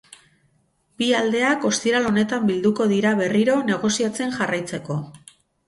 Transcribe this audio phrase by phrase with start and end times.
[1.01, 5.01] Bi aldeak ostiral honetan bilduko dira berriro negoziatzen jarraitzeko.